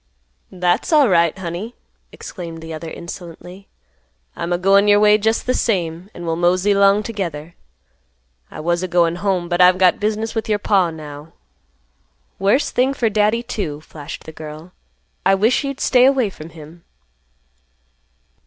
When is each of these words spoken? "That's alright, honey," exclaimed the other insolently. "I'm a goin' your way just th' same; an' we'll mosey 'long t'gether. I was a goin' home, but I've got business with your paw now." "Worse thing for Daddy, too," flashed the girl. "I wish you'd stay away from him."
"That's 0.51 0.91
alright, 0.91 1.37
honey," 1.37 1.75
exclaimed 2.11 2.63
the 2.63 2.73
other 2.73 2.89
insolently. 2.89 3.67
"I'm 4.35 4.51
a 4.51 4.57
goin' 4.57 4.87
your 4.87 4.99
way 4.99 5.19
just 5.19 5.47
th' 5.47 5.55
same; 5.55 6.09
an' 6.15 6.25
we'll 6.25 6.37
mosey 6.37 6.73
'long 6.73 7.03
t'gether. 7.03 7.53
I 8.49 8.61
was 8.61 8.81
a 8.81 8.87
goin' 8.87 9.17
home, 9.17 9.47
but 9.47 9.61
I've 9.61 9.77
got 9.77 9.99
business 9.99 10.33
with 10.33 10.49
your 10.49 10.57
paw 10.57 10.89
now." 10.89 11.33
"Worse 12.39 12.71
thing 12.71 12.95
for 12.95 13.11
Daddy, 13.11 13.43
too," 13.43 13.79
flashed 13.81 14.23
the 14.23 14.31
girl. 14.31 14.71
"I 15.23 15.35
wish 15.35 15.63
you'd 15.63 15.79
stay 15.79 16.05
away 16.05 16.31
from 16.31 16.49
him." 16.49 16.83